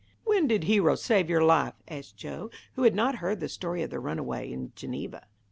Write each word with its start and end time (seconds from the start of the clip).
"When 0.23 0.47
did 0.47 0.63
Hero 0.63 0.95
save 0.95 1.29
your 1.29 1.43
life?" 1.43 1.75
asked 1.87 2.17
Joe, 2.17 2.49
who 2.73 2.81
had 2.81 2.95
not 2.95 3.17
heard 3.17 3.39
the 3.39 3.47
story 3.47 3.83
of 3.83 3.91
the 3.91 3.99
runaway 3.99 4.51
in 4.51 4.71
Geneva. 4.75 5.27